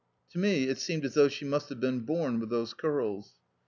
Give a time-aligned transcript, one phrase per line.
[0.31, 3.35] To me it seemed as though she must have been born with those curls.